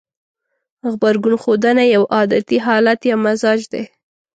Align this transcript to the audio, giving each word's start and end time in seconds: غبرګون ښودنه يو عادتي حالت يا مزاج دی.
غبرګون 0.91 1.35
ښودنه 1.43 1.83
يو 1.95 2.03
عادتي 2.15 2.57
حالت 2.65 2.99
يا 3.09 3.15
مزاج 3.25 3.61
دی. 3.71 3.83